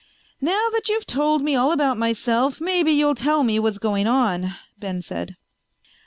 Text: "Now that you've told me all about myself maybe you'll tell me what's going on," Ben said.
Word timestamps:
"Now 0.41 0.65
that 0.71 0.89
you've 0.89 1.05
told 1.05 1.43
me 1.43 1.53
all 1.55 1.71
about 1.71 1.95
myself 1.95 2.59
maybe 2.59 2.91
you'll 2.91 3.13
tell 3.13 3.43
me 3.43 3.59
what's 3.59 3.77
going 3.77 4.07
on," 4.07 4.55
Ben 4.79 4.99
said. 4.99 5.35